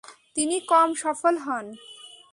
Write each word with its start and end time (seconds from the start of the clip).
তিনি 0.35 0.57
কম 0.71 0.89
সফল 1.03 1.35
হন। 1.45 1.65